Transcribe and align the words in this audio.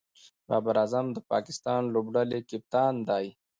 بابر 0.47 0.75
اعظم 0.81 1.05
د 1.13 1.17
پاکستان 1.31 1.81
لوبډلي 1.93 2.39
کپتان 2.49 2.93
دئ. 3.09 3.25